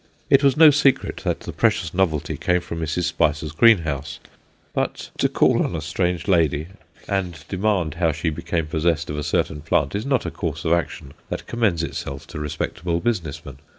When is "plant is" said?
9.61-10.07